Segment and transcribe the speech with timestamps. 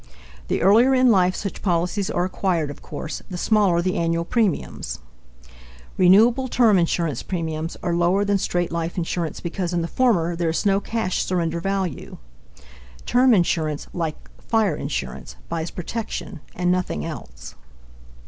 [0.47, 4.97] The earlier in life such policies are acquired, of course, the smaller the annual premiums.
[5.95, 10.49] Renewable term insurance premiums are lower than straight life insurance because in the former there
[10.49, 12.17] is no cash surrender value.
[13.05, 17.53] Term insurance, like fire insurance, buys protection and nothing else.